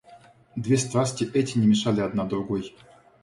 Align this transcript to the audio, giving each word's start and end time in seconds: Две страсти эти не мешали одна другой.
Две 0.55 0.77
страсти 0.79 1.29
эти 1.31 1.59
не 1.59 1.67
мешали 1.67 2.01
одна 2.01 2.25
другой. 2.25 2.75